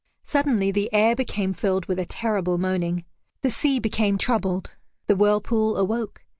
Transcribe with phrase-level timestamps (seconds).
[0.23, 3.05] Suddenly the air became filled with a terrible moaning;
[3.43, 4.71] the sea became troubled;
[5.05, 6.23] the whirlpool awoke.